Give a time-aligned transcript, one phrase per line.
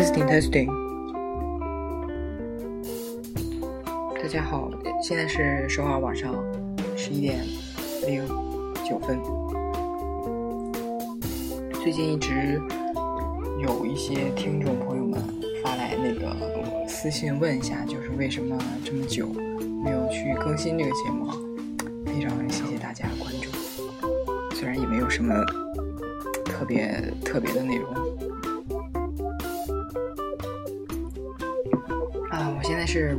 [0.00, 0.66] Testing testing，
[4.14, 4.70] 大家好，
[5.02, 6.34] 现在是首尔晚上
[6.96, 7.44] 十一点
[8.06, 8.26] 零
[8.88, 9.20] 九分。
[11.82, 12.58] 最近一直
[13.58, 15.22] 有一些听众朋友们
[15.62, 16.34] 发来那个
[16.88, 19.28] 私信问一下，就是为什么这么久
[19.84, 21.28] 没有去更新这个节目？
[22.06, 23.50] 非常谢谢大家关注，
[24.54, 25.34] 虽然也没有什么
[26.46, 28.09] 特别特别的内容。
[32.92, 33.16] 是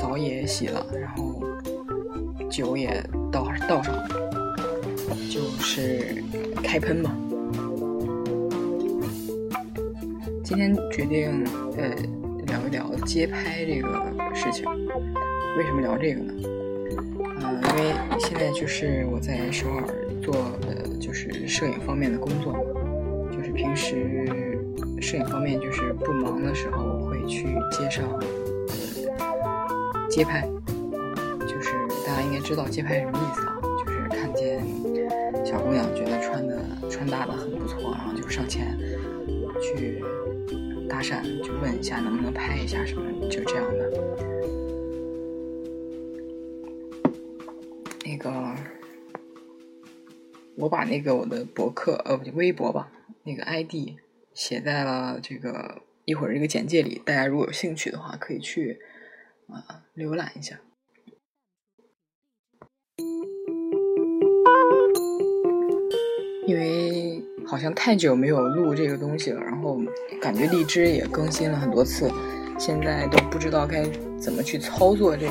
[0.00, 1.40] 澡也洗了，然后
[2.50, 3.00] 酒也
[3.30, 4.08] 倒倒上了，
[5.30, 6.20] 就是
[6.60, 7.16] 开喷嘛。
[10.42, 11.94] 今天决定呃
[12.48, 14.64] 聊一聊街拍这个事情。
[15.56, 16.34] 为什么聊这个呢？
[17.42, 19.84] 呃，因为现在就是我在首尔
[20.20, 20.34] 做
[20.66, 22.56] 呃就是摄影方面的工作，
[23.30, 24.20] 就是平时
[25.00, 28.04] 摄影方面就是不忙的时候会去街上。
[30.12, 30.46] 街拍，
[31.40, 31.72] 就是
[32.06, 33.58] 大家应该知道街拍什么意思啊？
[33.82, 34.62] 就是看见
[35.42, 38.78] 小姑娘觉得穿的穿搭的很不错，然后就上前
[39.58, 40.04] 去
[40.86, 43.90] 搭讪，就问一下能不能拍一下什么，就这样的。
[48.04, 48.54] 那个，
[50.56, 52.92] 我把那个我的博客呃不微博吧，
[53.24, 53.96] 那个 ID
[54.34, 58.78] 写在了这个一会儿这个简介里，大家如果有兴趣的话，可以去。
[59.52, 60.58] 啊，浏览一下，
[66.46, 69.78] 因为好像太久没有录这个东西了，然后
[70.20, 72.10] 感觉荔枝也更新了很多次，
[72.58, 73.84] 现在都不知道该
[74.18, 75.28] 怎么去操作这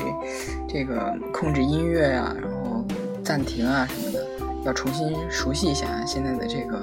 [0.68, 2.84] 这个控制音乐啊，然后
[3.24, 4.26] 暂停啊什么的，
[4.64, 6.80] 要重新熟悉一下现在的这个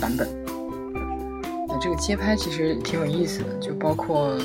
[0.00, 0.28] 版本。
[1.68, 4.38] 那这个街拍其实挺有意思的，就包括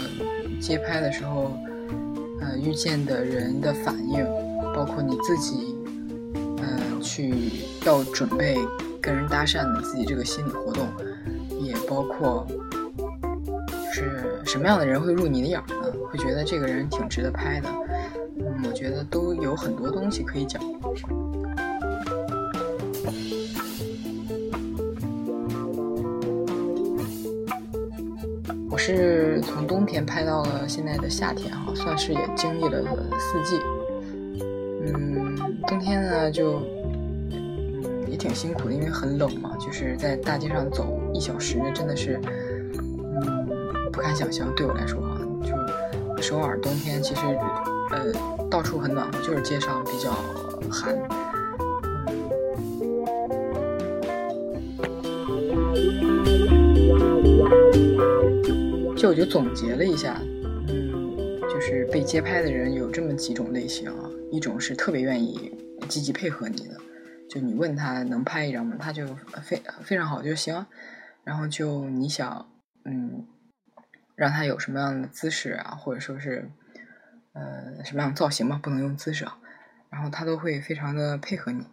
[0.61, 1.51] 街拍的时候。
[2.57, 4.25] 遇见的人的反应，
[4.73, 5.75] 包括你自己，
[6.33, 7.33] 嗯，去
[7.85, 8.57] 要准备
[9.01, 10.87] 跟人搭讪的自己这个心理活动，
[11.59, 12.47] 也包括，
[13.91, 15.91] 是什么样的人会入你的眼呢？
[16.09, 17.69] 会觉得这个人挺值得拍的。
[18.39, 20.61] 嗯，我觉得都有很多东西可以讲。
[28.71, 32.81] 我是从冬天拍到了现在的夏天哈，算是也经历了
[33.17, 33.61] 四季。
[34.85, 35.35] 嗯，
[35.67, 36.61] 冬天呢就
[38.07, 42.19] 也挺辛苦的，因为很冷嘛，就是在大街上走一小时，真的是
[42.75, 43.47] 嗯
[43.91, 44.53] 不敢想象。
[44.55, 45.19] 对我来说哈，
[46.17, 47.21] 就首尔冬天其实
[47.91, 48.11] 呃
[48.49, 50.11] 到处很暖和，就是街上比较
[50.71, 50.97] 寒。
[58.99, 60.19] 就我就总结了一下，
[60.67, 66.75] 嗯，就是被街拍的人有这么几种类型啊，一种是特别愿意积极配合你的，
[67.29, 68.75] 就你问他能拍一张吗？
[68.77, 69.07] 他就
[69.41, 70.65] 非非常好就行，
[71.23, 72.51] 然后就你想，
[72.83, 73.25] 嗯，
[74.17, 76.51] 让他有什么样的姿势啊，或者说是，
[77.31, 79.39] 呃，什么样的造型嘛，不能用姿势啊，
[79.89, 81.65] 然后他都会非常的配合你。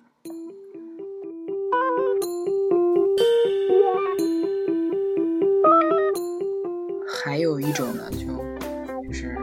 [7.36, 8.26] 还有一种呢，就
[9.06, 9.36] 就是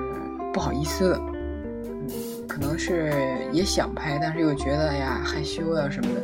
[0.51, 2.09] 不好意思的，嗯，
[2.47, 3.13] 可能是
[3.51, 6.21] 也想拍，但是又觉得哎呀害羞啊什么的。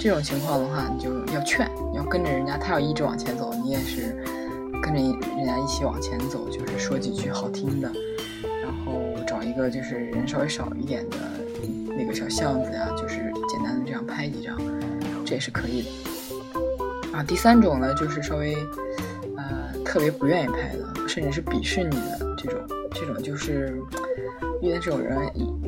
[0.00, 4.16] 这种情况的话，你就要劝，你要跟着人家，他要一直往前走，你也是
[4.82, 4.98] 跟着
[5.36, 7.92] 人家一起往前走，就是说几句好听的，
[8.64, 11.18] 然后找一个就是人稍微少一点的
[11.98, 14.56] 那个小巷子呀，就是简单的这样拍几张，
[15.26, 15.88] 这也是可以的。
[17.12, 18.56] 啊，第三种呢，就是稍微
[19.36, 20.89] 呃特别不愿意拍的。
[21.12, 22.60] 甚至是鄙视你的这种，
[22.92, 23.76] 这种就是
[24.62, 25.18] 遇见这种人，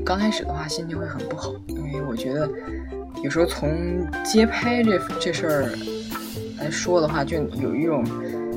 [0.04, 2.48] 刚开始的话心情会很不好，因为我觉得
[3.25, 5.62] 有时候从街拍这这事儿
[6.61, 8.06] 来说的话，就有一种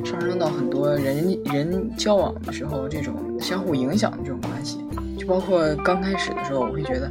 [0.05, 4.77] 上升到很多人人交往的时候这种相互影响的这种关系，
[5.17, 7.09] 就包括刚开始的时候，我会觉得，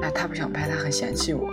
[0.00, 1.50] 哎，他不想拍，他很嫌弃我，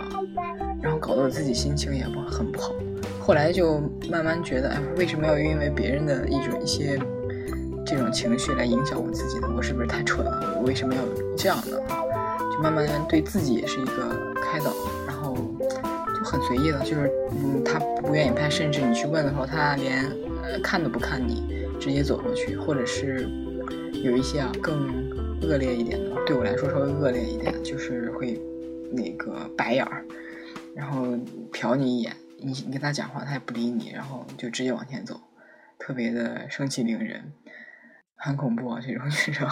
[0.80, 2.72] 然后搞得我自己心情也不很不好。
[3.20, 6.98] 后来就慢慢觉得，哎，为什么要因为别人的一种一些。
[7.90, 9.52] 这种情绪来影响我自己呢？
[9.56, 10.54] 我是不是太蠢了？
[10.56, 11.02] 我为什么要
[11.36, 11.76] 这样呢？
[12.52, 14.72] 就慢慢对自己也是一个开导，
[15.08, 16.78] 然后就很随意了。
[16.84, 20.04] 就是嗯，他不愿意拍，甚至你去问的时候，他连
[20.44, 23.28] 呃看都不看你，直接走过去，或者是
[24.04, 24.86] 有一些啊更
[25.42, 28.40] 恶劣一点的，对我来说稍微恶劣一点，就是会
[28.92, 30.04] 那个白眼儿，
[30.76, 31.08] 然后
[31.52, 35.20] 瞟你一眼，你你跟他讲话，他也不理你，然后就直接往前走，
[35.76, 37.32] 特别的生气凌人。
[38.22, 39.48] 很恐怖啊，这种女生。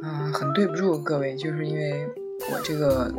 [0.00, 2.06] 嗯， 很对不住各位，就是因为
[2.52, 3.12] 我这个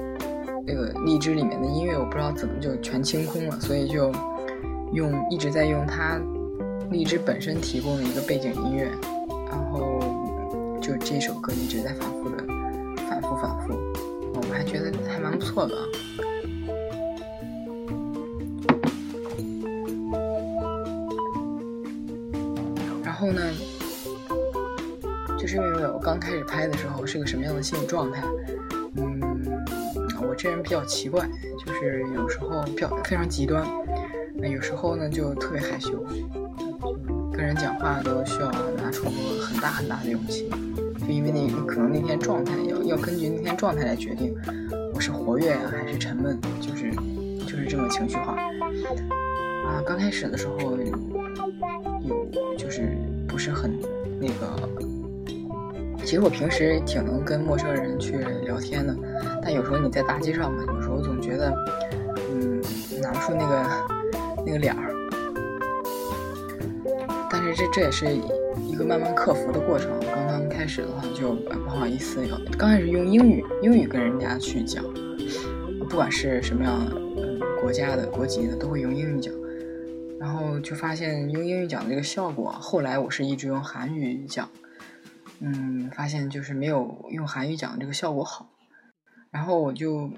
[0.66, 4.10] 这个荔枝里面的音乐，我不知道怎么就全清空了，所以就
[4.94, 6.18] 用一直在用它
[6.90, 8.90] 荔枝本身提供的一个背景音乐，
[9.50, 10.00] 然后
[10.82, 12.38] 就这首歌一直在反复的
[13.10, 13.74] 反复反复，
[14.34, 15.76] 我还觉得还蛮不错的。
[25.56, 28.22] 因为我刚开始拍的时候是个什么样的心理状态？
[28.98, 29.22] 嗯，
[30.22, 31.26] 我这人比较奇怪，
[31.66, 33.66] 就是有时候比较非常极端，
[34.42, 36.04] 有时候呢就特别害羞，
[37.32, 39.06] 跟人讲话都需要拿出
[39.42, 40.50] 很大很大的勇气，
[41.00, 44.36] 就因为那可能那天状态要要根据那天状态来决定
[44.94, 46.92] 我是活跃呀还是沉闷，就是
[47.46, 48.36] 就是这么情绪化。
[49.66, 50.78] 啊，刚开始的时候。
[52.08, 52.96] 有就是
[53.28, 53.80] 不是很
[54.20, 54.70] 那个，
[56.06, 58.96] 其实我平时挺能跟陌生人去聊天的，
[59.42, 61.52] 但有时候你在大街上嘛，有时候总觉得，
[62.30, 62.62] 嗯，
[63.02, 63.66] 拿不出那个
[64.46, 64.94] 那个脸儿。
[67.32, 68.06] 但是这这也是
[68.70, 69.90] 一个慢慢克服的过程。
[70.14, 72.22] 刚刚开始的话就不好意思，
[72.56, 74.86] 刚开始用英语英语跟人家去讲，
[75.90, 76.88] 不管是什么样
[77.18, 79.34] 嗯国家的国籍的，都会用英语讲。
[80.20, 84.48] 然后就发现用英语讲这个效果，后来我是一直用韩语讲，
[85.40, 88.50] 嗯，发现就是没有用韩语讲这个效果好。
[89.32, 90.10] 然后我就，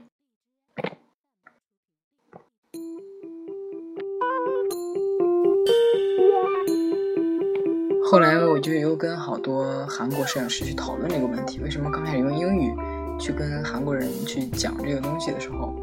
[8.06, 12.74] 后来我就又跟好多韩国摄影师去讨论这个问题：为什么刚开始用英语
[13.20, 15.76] 去跟韩国人去讲这个东西的时候，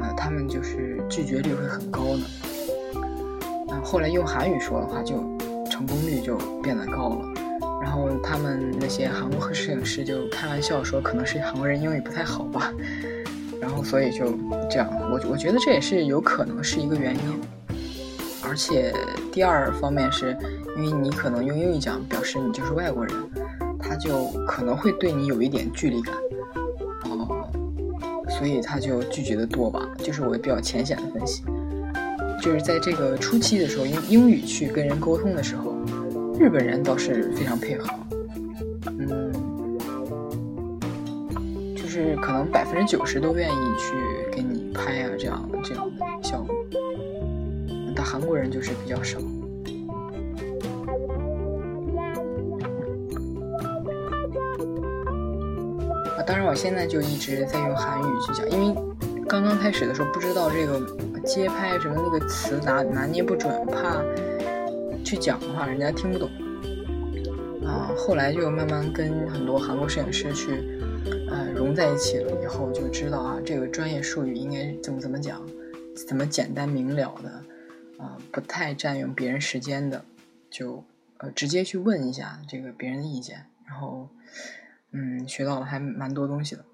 [0.00, 2.26] 呃，他们就是拒绝率会很高呢？
[3.84, 5.14] 后来用韩语说的话，就
[5.70, 7.35] 成功率就变得高了。
[7.86, 12.72] 然后他们那些韩国摄影师就开玩笑说，可能是韩国人英语不太好吧。
[13.60, 14.36] 然后所以就
[14.68, 17.40] 这样，我我觉得这也是有可能是一个原因。
[18.42, 18.92] 而且
[19.32, 20.36] 第二方面是
[20.76, 23.14] 因为你可能用英语讲，表示你就是外国人，
[23.78, 26.12] 他就可能会对你有一点距离感。
[27.04, 27.48] 哦，
[28.28, 31.44] 所以他就拒绝的多吧，就是我比较浅显的分析。
[32.42, 35.75] 就是在这个初期的时候，用英语去跟人沟通的时候，
[36.38, 37.88] 日本人倒是非常配合，
[38.98, 39.32] 嗯，
[41.74, 43.94] 就是可能百分之九十都愿意去
[44.30, 46.54] 给你拍啊，这样这样的效果。
[47.94, 49.18] 但韩国人就是比较少。
[56.16, 58.74] 啊，当然我现在就一直在用韩语去讲，因为
[59.26, 60.80] 刚刚开始的时候不知道这个。
[61.26, 64.00] 街拍什么那个词拿拿捏不准，怕
[65.06, 66.28] 去讲的话人家听不懂
[67.64, 67.94] 啊。
[67.96, 70.80] 后来就慢慢跟很多韩国摄影师去
[71.30, 75.40] 呃融在一起了，以后就知道啊这个专业术语应该怎么怎么讲，
[76.08, 77.30] 怎么简单明了的
[78.02, 80.04] 啊，不太占用别人时间的，
[80.50, 80.84] 就
[81.18, 84.08] 呃直接去问一下这个别人的意见，然后
[84.90, 86.64] 嗯学到了还蛮多东西的。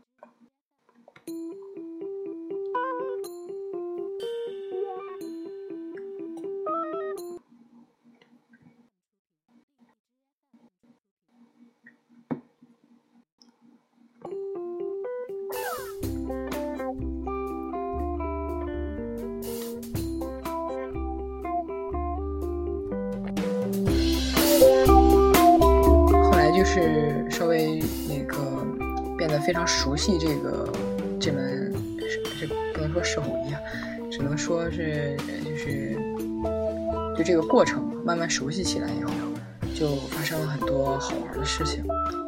[35.03, 35.97] 是就是
[37.17, 39.11] 就这个过程慢慢熟悉起来以后，
[39.75, 41.85] 就发生了很多好玩的事情。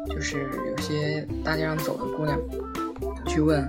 [0.07, 2.39] 就是有些大街上走的姑娘
[3.27, 3.67] 去问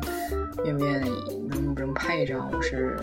[0.64, 1.10] 愿不愿意
[1.48, 2.96] 能不能拍一张，我是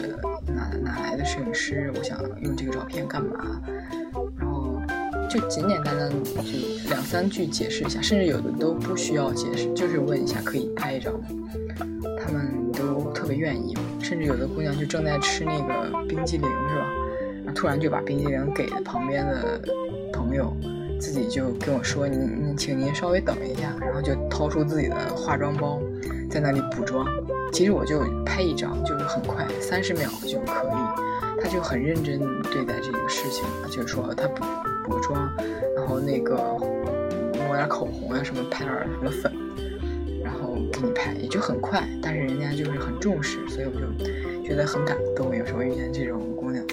[0.47, 3.59] 哪哪来的摄影师，我想用这个照片干嘛。
[4.37, 4.79] 然后
[5.29, 11.13] 就简简单单就两三句解释一下，甚至有的都不需要解释，就是问一下可以拍一张？
[12.23, 13.75] 他们都特别愿意，
[14.13, 17.51] 甚至有的姑娘就正在吃那个冰激凌是吧？
[17.55, 19.59] 突然就把冰激凌给旁边的
[20.13, 20.55] 朋友，
[20.99, 25.81] 自己就跟我说：“您您请您稍微等一下。”然后就掏出自己的化妆包，
[26.29, 27.07] 在那里补妆。
[27.51, 31.41] 其实我就拍一张，就是很快，三十秒就可以。
[31.41, 34.45] 他就很认真对待这个事情，就是说他补。
[34.83, 35.27] 补妆，
[35.75, 36.35] 然后那个
[37.47, 39.33] 抹点口红呀，什么拍点什么粉，
[40.73, 46.65] 给你拍也就很快但是人家就是很重视所以我就觉得很感动有时候遇见这种姑娘。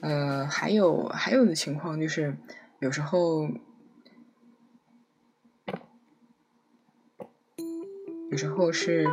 [0.00, 2.36] 呃还有还有的情况就是
[2.80, 3.48] 有时候
[8.30, 9.06] 有时候是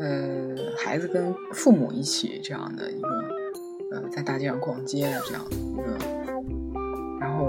[0.00, 3.08] 呃孩子跟父母一起这样的一个
[3.92, 6.09] 呃在大街上逛街的这样一个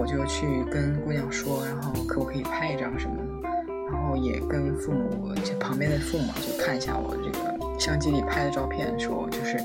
[0.02, 3.50] 我就去跟姑娘说，然后可不可以拍一张什么的，
[3.92, 9.58] 然后也跟父母就旁边的父母就看一下我这个相机里拍的照片，说就是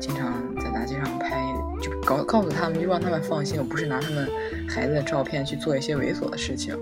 [0.00, 1.38] 经常在大街上拍。
[1.80, 4.28] 就告告诉他们，就让他们放心，我不是拿他们
[4.68, 6.76] 孩子的照片去做一些猥琐的事情。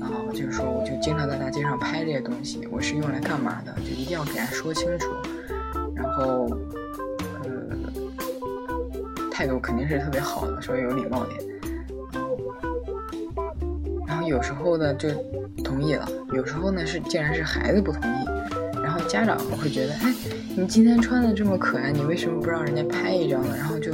[0.00, 3.74] 然后就是说，我就经常在大街上拍这些东西，我是用来干嘛的？
[3.84, 5.10] 就一定要给他说清楚。
[5.94, 6.48] 然后，
[7.44, 7.50] 呃，
[9.30, 11.38] 态度肯定是特别好的，稍微有礼貌点。
[14.26, 15.08] 有时候呢，就
[15.62, 18.26] 同意了；有时候呢，是竟然是孩子不同意。
[18.82, 20.14] 然后家长会觉得，哎，
[20.56, 23.54] 你今天穿的这么可爱，你为什么不让人家拍一张呢？
[23.56, 23.92] 然后就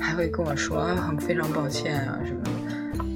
[0.00, 2.50] 还会跟我说啊，很非常抱歉啊什么的。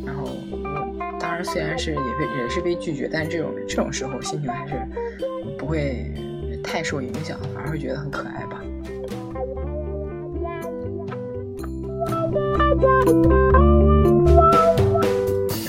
[0.06, 4.74] 然后我当然虽然是也被也是被拒绝，但这种这种时候心情还是
[5.58, 6.12] 不会
[6.62, 8.62] 太受影响，反而会觉得很可爱吧。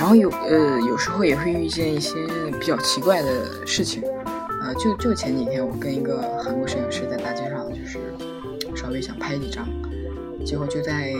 [0.07, 2.25] 然后有呃有时候也会遇见一些
[2.61, 4.01] 比较奇怪的事情。
[4.61, 7.99] 呃，就就前几天，我跟一个韩国摄影师在大街上，就是
[8.73, 9.67] 稍微想拍几张，
[10.45, 11.13] 结果就在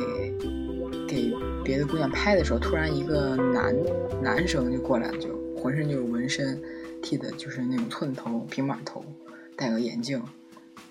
[1.05, 1.33] 给
[1.65, 3.75] 别的姑娘拍的时候，突然一个男
[4.23, 6.57] 男生就过来，就浑身就是纹身，
[7.03, 9.03] 剃的就是那种寸头、平板头，
[9.57, 10.23] 戴个眼镜，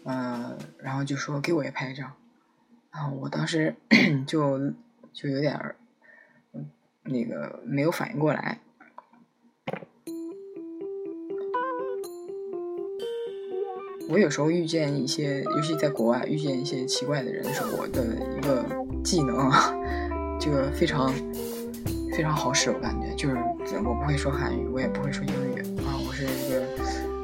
[0.05, 2.13] 呃，然后就说给我也拍一张，
[2.93, 3.75] 然后我当时
[4.29, 4.61] 就
[5.15, 5.59] 就有点
[7.07, 8.61] 那个没有反应过来。
[14.09, 18.05] 我有时候遇见一些，尤其在国外遇见一些奇怪的人的时候，我的
[18.37, 18.65] 一个
[19.03, 19.75] 技能啊，
[20.39, 21.13] 这个非常
[22.17, 23.37] 非常好使，我感觉就是
[23.85, 26.63] 我不会说韩语，我也不会说英语啊，我是一个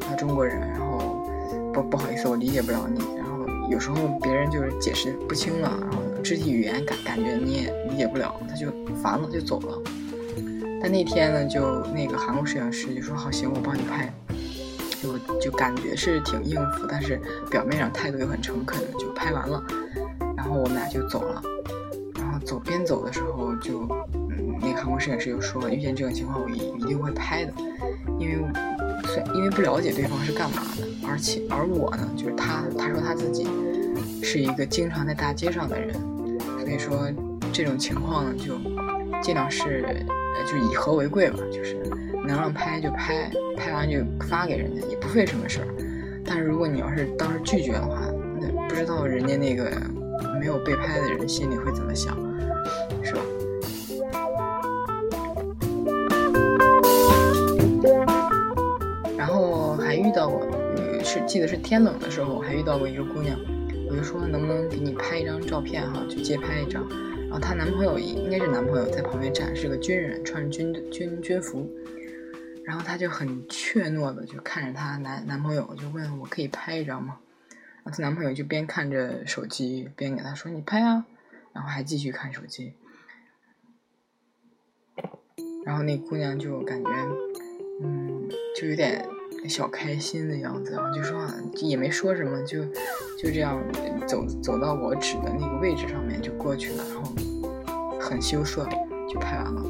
[0.08, 1.24] 啊中国人，然后
[1.72, 8.68] 不不好意思，我理解不了你，然后有时候别人就是解释不清了，然后肢体语言感感觉你也理解不了，他就
[9.02, 9.78] 烦了就走了。
[10.80, 14.12] 但那天呢，就那个韩国摄影师就说好行，我帮你拍。
[15.02, 19.60] 就就感觉是挺应付，但是表面上态度又很诚恳，就拍完了，
[20.36, 21.42] 然后我们俩就走了。
[22.14, 23.80] 然后走边走的时候，就
[24.12, 27.52] 嗯，那个韩国摄影师就说，遇见这种情况我一一定会拍的，
[28.20, 28.36] 因为
[29.06, 33.48] 虽因为不了解对方是干嘛的，而且而我呢，就是他他说他自己
[34.22, 35.92] 是一个经常在大街上的人，
[36.60, 37.10] 所以说
[37.52, 38.54] 这种情况，就
[39.20, 39.84] 尽量是
[40.46, 41.76] 就以和为贵吧，就是。
[42.24, 43.98] 能让拍就拍，拍完就
[44.28, 45.66] 发给人家，也不费什么事儿。
[46.24, 48.00] 但是如果你要是当时拒绝的话，
[48.40, 49.68] 那不知道人家那个
[50.38, 52.16] 没有被拍的人心里会怎么想，
[53.02, 53.20] 是吧？
[59.18, 60.46] 然后还遇到过，
[61.02, 63.36] 是记得是天冷的时候，还遇到过一个姑娘，
[63.92, 66.88] 我就说能不能给你拍一张照片哈，就借拍一张。
[67.28, 71.70] 然后她男朋友应该是男朋友在旁边站，是个军人，穿着军军军服。
[72.64, 77.18] 然后她就很怯懦的就看着她男男朋友，就问我可以拍一张吗？
[77.50, 81.04] 然后她男朋友就边看着手机边给她说你拍啊，
[81.52, 82.72] 然后还继续看手机。
[85.66, 86.90] 然后那姑娘就感觉，
[87.82, 89.06] 嗯，就有点
[89.48, 91.20] 小开心的样子，然后就说
[91.56, 92.64] 也没说什么，就
[93.18, 93.60] 就这样
[94.06, 97.12] 走走到我指的那个位置上面就过去了，然后
[98.00, 98.66] 很羞涩
[99.12, 99.62] 就拍完了。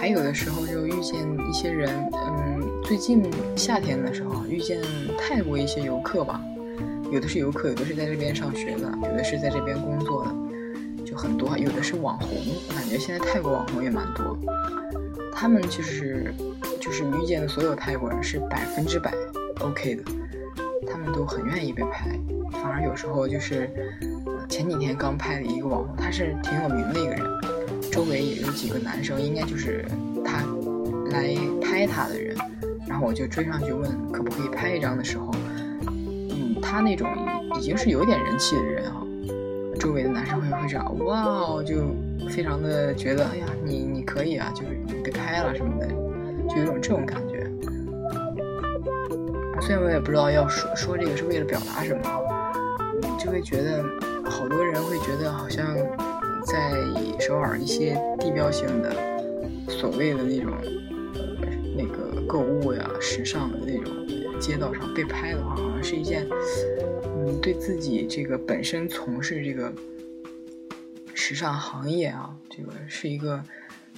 [0.00, 3.22] 还有的时候就遇见一些人，嗯，最近
[3.56, 4.80] 夏天的时候遇见
[5.18, 6.40] 泰国一些游客吧，
[7.12, 10.34] 有的是游客，有的是在这边上学的，有的是在这边工作的，
[11.18, 12.30] 很多，有的是网红，
[12.68, 14.38] 我感觉现在泰国网红也蛮多。
[15.32, 16.32] 他们就是
[16.80, 19.12] 就是遇见的所有泰国人是百分之百
[19.60, 20.02] OK 的，
[20.86, 22.16] 他们都很愿意被拍，
[22.52, 23.68] 反而有时候就是
[24.48, 27.20] 前几天刚拍的一个网红，他是挺有名的一个人。
[27.90, 29.84] 周围也有几个男生，应该就是
[30.24, 30.44] 他
[31.10, 32.36] 来拍他的人，
[32.86, 35.34] 然后我就追上去问可不可以拍一张的时候，
[36.30, 37.08] 嗯，他那种
[37.58, 39.02] 已经是有点人气的人啊，
[39.80, 41.94] 周围的男生会会讲哇哦，就
[42.28, 45.86] 非常的觉得哎呀，你你可以啊，就是你被拍了什么的，
[46.48, 47.46] 就有种这种感觉。
[49.60, 52.02] 虽然我也不知道要说说这个是为了表达什么，
[53.18, 53.82] 就会觉得
[54.24, 55.64] 好多人会觉得好像。
[56.46, 56.72] 在
[57.20, 58.90] 首尔一些地标性的
[59.68, 60.50] 所谓的那种
[61.14, 61.20] 呃
[61.76, 63.92] 那个购物呀、时尚的那种
[64.40, 66.26] 街道上被拍的话，好像是一件
[67.04, 67.38] 嗯。
[67.42, 69.70] 对自己这个本身从事这个
[71.28, 73.44] 时尚行业啊，这个是一个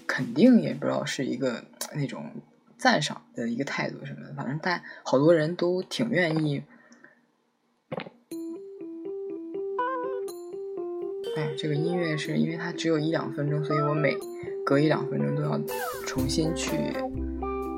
[0.05, 1.63] 肯定，也不知道是一个
[1.95, 2.29] 那种
[2.77, 4.35] 赞赏的一个态度什么的。
[4.35, 6.65] 反正大好多人都挺愿意。
[11.37, 14.17] 哎，这个音乐是因为它只有一两分钟，所以我每
[14.67, 15.57] 隔一两分钟都要
[16.05, 16.77] 重新去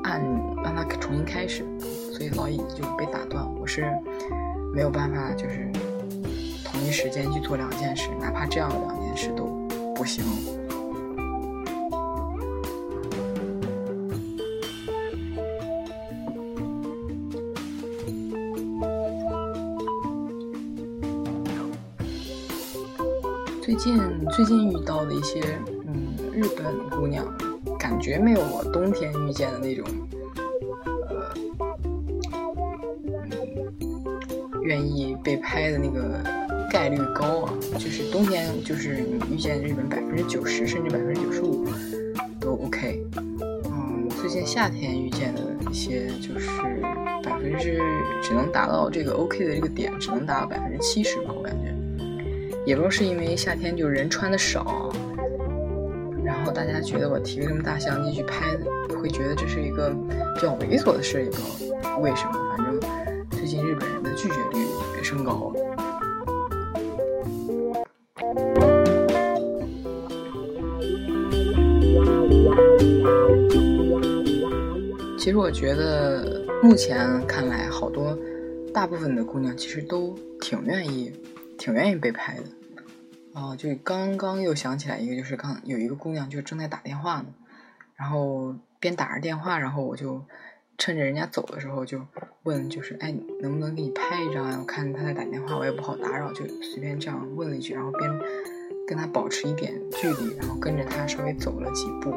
[0.04, 0.18] 按
[0.64, 1.62] 让它重新开始，
[2.10, 3.46] 所以老椅子就被打断。
[3.56, 3.84] 我是
[4.74, 5.70] 没有办法，就是
[6.64, 9.44] 同一时间去做两件事，哪怕这样的两件事都
[9.94, 10.24] 不行。
[23.60, 23.96] 最近
[24.30, 25.40] 最近遇到的一些
[25.86, 27.26] 嗯日本姑娘，
[27.78, 29.86] 感觉没有我冬天遇见的那种，
[31.08, 31.34] 呃，
[34.62, 36.22] 愿意被拍的那个
[36.72, 37.52] 概率高啊。
[37.78, 41.66] 就是冬天，就是你遇见日本百分之九十甚至百分之九十五
[42.40, 43.04] 都 OK。
[43.16, 46.48] 嗯，最近夏天遇见的一些，就是
[47.22, 47.78] 百分之
[48.22, 51.74] 只能达到这个 OK 的这个点，只能达到百分之七十吧，我感觉。
[52.64, 54.92] 也不知道是因为夏天就人穿的少，
[56.24, 58.56] 然后大家觉得我提个这么大相机去拍，
[59.00, 59.90] 会觉得这是一个
[60.34, 62.41] 比较猥琐的事，也不知道为什么。
[75.22, 78.18] 其实我觉得目前看来，好多
[78.74, 81.12] 大部分的姑娘其实都挺愿意。
[81.56, 82.42] 挺愿意被拍的，
[83.34, 87.26] 哦，就刚刚又想起来一个，就是刚有一个姑娘就正在打电话呢，
[87.94, 90.20] 然后边打着电话，然后我就
[90.76, 92.00] 趁着人家走的时候就
[92.42, 94.58] 问，就是哎，能不能给你拍一张啊？
[94.58, 98.10] 我看她在打电话，我也不好打扰，就随便这样问了一句，然后边
[98.88, 102.10] 跟她保持一点距离，然后跟着她稍微走了几步，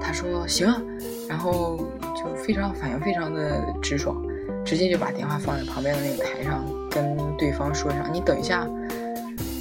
[0.00, 0.80] 他说行啊，
[1.28, 1.76] 然后
[2.16, 4.16] 就非常反应非常的直爽。
[4.62, 8.68] 直接就把电话放在旁边的那个台上，跟对方说上“你等一下”，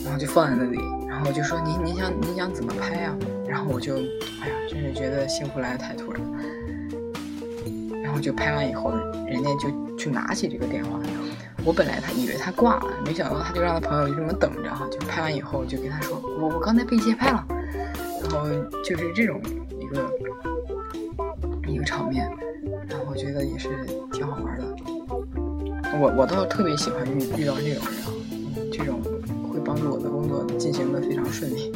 [0.03, 3.15] 然后就放在那里，然后就说“您您想您想怎么拍呀？”
[3.47, 6.21] 然后我就，哎呀，真是觉得幸福来的太突然。
[8.03, 8.91] 然后就拍完以后，
[9.25, 10.99] 人家就去拿起这个电话。
[11.63, 17.45] 我本来他以为他挂了，没想到他就让他朋友就这么等着哈，就拍完以后就跟他说：“我我刚才被街拍了。”
[18.21, 18.49] 然后
[18.83, 19.41] 就是这种
[21.89, 22.29] 场面，
[22.87, 23.67] 然后我觉得也是
[24.11, 24.75] 挺好玩的。
[25.99, 28.13] 我我倒特别喜欢遇遇到这种人啊，
[28.71, 29.01] 这种
[29.51, 31.71] 会帮助我的工作进行的非常顺利。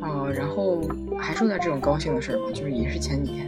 [0.00, 0.80] 哦，然后
[1.18, 3.47] 还说点这种高兴的事儿吧，就是也是前几天，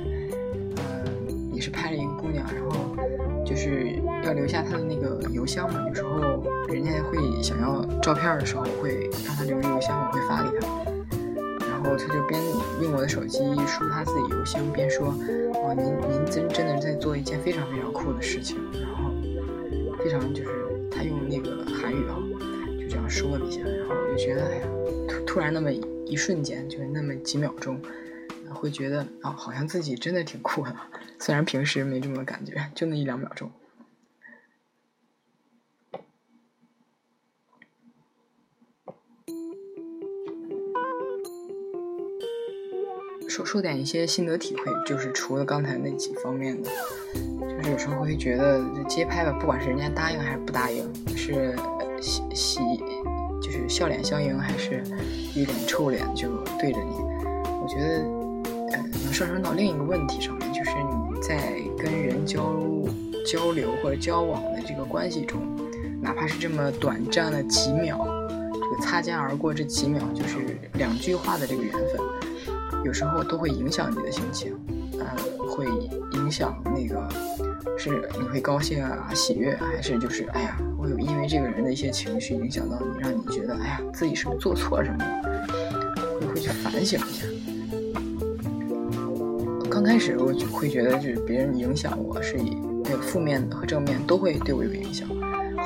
[3.60, 6.18] 就是要留下他的那个邮箱嘛，有时候
[6.68, 10.66] 人家会想要照片的时候，会让他留邮箱，我会发给他。
[11.68, 12.42] 然后他就边
[12.80, 15.08] 用我的手机输他自己邮箱，边说
[15.60, 19.10] ：“哦，您您真真的在做一件非常非常酷的事情。”然后
[20.02, 20.48] 非常就是
[20.90, 22.16] 他用那个韩语啊，
[22.80, 23.60] 就这样说了一下。
[23.60, 24.66] 然后我就觉得，哎呀，
[25.06, 25.70] 突突然那么
[26.06, 27.78] 一瞬间，就是那么几秒钟，
[28.48, 30.74] 会觉得啊，好像自己真的挺酷的。
[31.20, 33.52] 虽然平时没这么感觉，就那一两秒钟。
[43.28, 46.70] 说说点一些心得体会，就是除了刚才那几方面的，
[47.40, 51.54] 就是有时候会觉得街拍吧，不管是人家答应还是不答应，是
[52.00, 52.58] 喜喜
[53.40, 54.82] 就是笑脸相迎，还是
[55.34, 56.94] 一脸臭脸就对着你，
[57.62, 58.02] 我觉得
[58.72, 62.60] 呃能上升到另一个问题上面，就是你在跟人交
[63.26, 65.40] 交流或者交往的这个关系中，
[66.00, 68.06] 哪怕是这么短暂的几秒，
[68.52, 70.38] 这个擦肩而过这几秒，就是
[70.74, 71.82] 两句话的这个缘分。
[72.84, 74.58] 有时候都会影响你的心情，
[74.98, 75.06] 呃，
[75.46, 75.66] 会
[76.12, 77.06] 影响那个
[77.76, 85.46] 是你会高兴啊、喜悦，还是就是哎呀，我有因为这个人的一些情绪影响到你，让你觉得哎呀，自己是不是做错什么了？
[86.18, 87.26] 会会去反省一下。
[89.80, 95.08] 刚开始我就会觉得，就是别人影响我是以那个负面和正面都会对我有影响，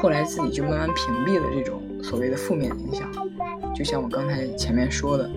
[0.00, 3.10] 后来自己就慢慢屏蔽了这种所谓的负面影响，
[3.74, 5.28] 就像我刚才前面说的。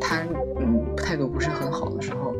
[0.00, 0.22] 他
[0.60, 2.32] 嗯态度不是很好的时候，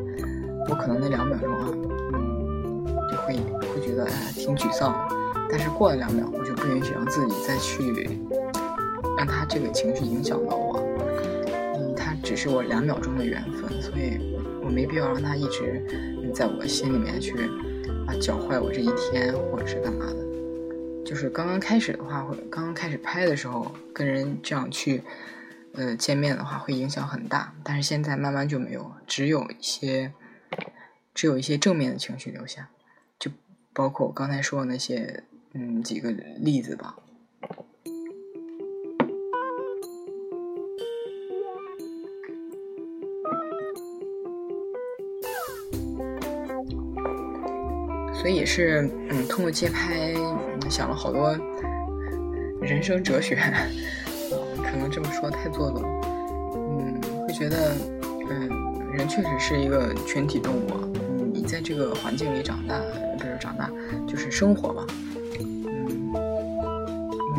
[0.69, 1.67] 我可能那两秒钟啊，
[2.13, 3.35] 嗯，就会
[3.67, 4.95] 会觉得哎挺沮丧。
[5.51, 8.09] 但是过了两秒，我就不允许让自己再去
[9.19, 10.62] 让他这个情绪影响到我。
[12.35, 14.19] 只是我两秒钟的缘分，所以
[14.65, 15.85] 我没必要让他一直
[16.33, 17.35] 在我心里面去
[18.07, 21.05] 啊搅坏我这一天，或者是干嘛的。
[21.05, 25.03] 就是刚刚开始的话，会刚刚开始拍的时候，跟人这样去
[25.75, 27.53] 呃见面的话，会影响很大。
[27.63, 30.15] 但是现在慢慢就没有，只有一些
[31.13, 32.71] 只有一些正面的情绪留下，
[33.19, 33.31] 就
[33.75, 36.97] 包括我刚才说的那些嗯几个例子吧。
[48.23, 50.15] 所以也是，嗯，通过街拍
[50.71, 51.37] 想了好多
[52.61, 53.35] 人生哲学，
[54.63, 55.89] 可能这么说太做作了，
[56.55, 57.75] 嗯，会觉得，
[58.31, 58.49] 嗯，
[58.95, 62.81] 人确实是一个群体动物，嗯，你在这个环境里长大，
[63.19, 63.69] 不是长大，
[64.07, 64.87] 就是生活吧，
[65.41, 66.13] 嗯，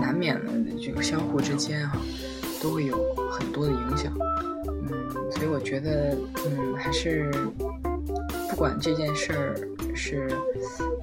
[0.02, 1.98] 难免的这个相互之间哈，
[2.62, 2.98] 都会有
[3.32, 4.12] 很多的影响，
[4.68, 6.14] 嗯，所以我觉得，
[6.46, 7.32] 嗯，还是
[8.50, 9.56] 不管这件事儿。
[10.04, 10.28] 是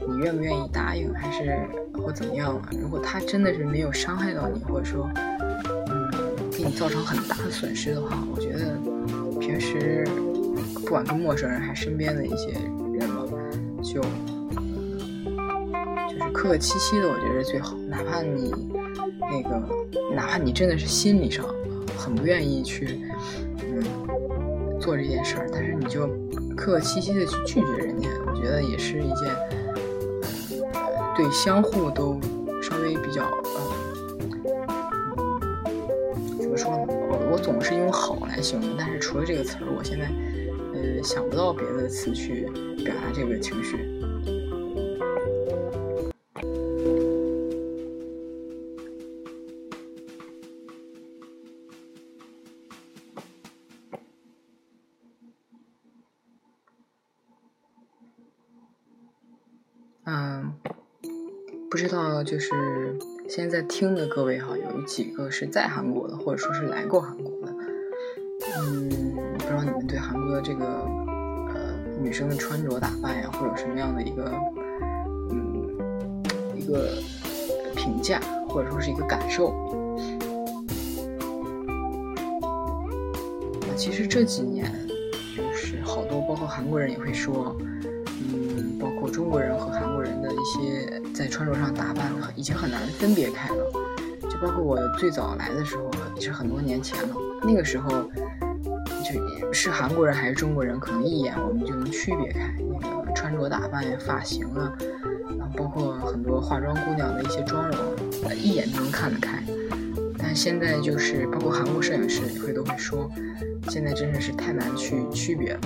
[0.06, 1.58] 你愿不愿意答应，还是
[1.94, 2.60] 或怎么样了？
[2.78, 5.08] 如果他真的是没有伤害到你，或者说，
[5.88, 6.10] 嗯，
[6.50, 8.76] 给你造成很大的损失的话，我觉得
[9.40, 10.06] 平时
[10.74, 12.52] 不管跟陌生人还是身边的一些
[12.92, 13.24] 人吧，
[13.82, 14.02] 就
[16.10, 17.74] 就是客客气气的，我觉得最好。
[17.88, 18.52] 哪怕你
[19.18, 19.66] 那个，
[20.14, 21.42] 哪怕你真的是心理上
[21.96, 23.00] 很不愿意去，
[23.62, 23.82] 嗯，
[24.78, 26.06] 做这件事儿，但是你就
[26.60, 28.06] 客客气气的去拒绝人家。
[28.26, 29.34] 我觉得也是一件，
[30.74, 32.20] 呃，对相互都
[32.60, 33.58] 稍微比较，呃，
[36.38, 36.84] 怎么说呢？
[36.88, 40.04] 我我总是用好来形容，但是除了这个词儿，我现在，
[40.74, 42.46] 呃，想不到别的词去
[42.84, 43.98] 表达这个情绪。
[61.80, 62.94] 知道就是
[63.26, 67.54] 现在在听的各位哈，有几个是在韩国的，或者说是来过韩国的。
[68.58, 68.90] 嗯，
[69.38, 74.30] 不知道你们对韩国的这个呃女生的穿着打扮呀，会有什么样的一个
[75.30, 75.70] 嗯
[76.54, 76.98] 一个
[77.74, 79.54] 评价，或者说是一个感受？
[83.74, 84.70] 其实这几年
[85.34, 87.56] 就是好多，包括韩国人也会说。
[88.32, 93.56] 嗯包括中国人和韩国人的一些在穿着上打扮，已经很难分别开了。
[94.22, 97.14] 就包括我最早来的时候，也是很多年前了。
[97.42, 97.90] 那个时候，
[99.04, 104.72] 就是韩国人还是中国人，可能一眼我们就能区别开那个穿着打扮呀、发型啊，
[105.38, 107.78] 然后包括很多化妆姑娘的一些妆容，
[108.35, 109.44] 一眼就能看得开。
[110.16, 113.11] 但现在就是包括韩国摄影师也会都会说，
[113.68, 115.61] 现在真的是太难去区别了。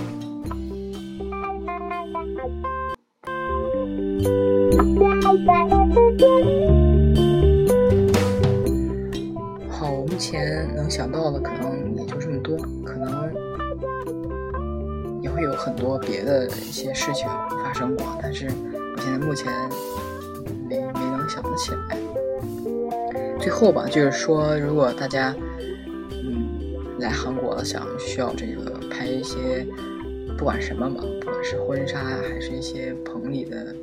[9.68, 13.32] 好，我目前能想到的可能也就这么多，可能
[15.22, 17.26] 也会有很多别的一些事情
[17.64, 19.52] 发生过，但是我现在目前
[20.68, 21.98] 没没能想得起来。
[23.40, 25.34] 最后吧，就是说，如果大家
[26.12, 26.46] 嗯
[27.00, 29.66] 来韩国想需要这个拍一些
[30.38, 33.74] 不管什么嘛，不管是婚纱还是一些棚里的。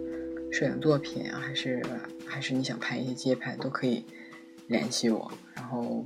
[0.52, 1.82] 摄影作品啊，还是
[2.28, 4.06] 还是你想拍一些街拍，都可以
[4.68, 5.32] 联系我。
[5.56, 6.06] 然后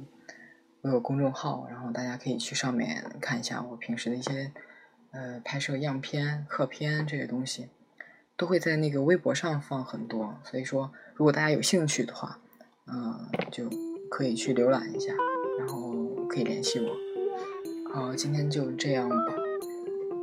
[0.81, 4.51] 我有公众号，然后大家可以去上面看一下我平时的一些
[5.11, 7.69] 呃拍摄样片、客片这些东西，
[8.37, 10.39] 都会在那个微博上放很多。
[10.43, 12.39] 所以说，如果大家有兴趣的话，
[12.85, 13.67] 嗯，就
[14.11, 15.11] 可以去浏览一下，
[15.57, 15.91] 然后
[16.29, 16.95] 可以联系我。
[17.91, 19.15] 好，今天就这样吧。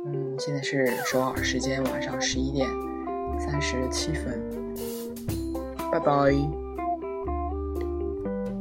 [0.05, 2.69] 嗯，现在是首尔时间晚上十一点。
[3.39, 4.41] 三十七分，
[5.91, 6.62] 拜拜。